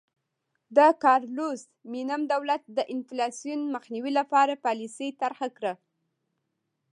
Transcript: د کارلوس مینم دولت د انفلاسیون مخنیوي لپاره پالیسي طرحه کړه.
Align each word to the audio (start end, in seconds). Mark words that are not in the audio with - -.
د 0.75 0.79
کارلوس 1.03 1.61
مینم 1.91 2.21
دولت 2.33 2.61
د 2.77 2.79
انفلاسیون 2.93 3.61
مخنیوي 3.75 4.11
لپاره 4.19 4.61
پالیسي 4.65 5.07
طرحه 5.21 5.47
کړه. 5.57 5.73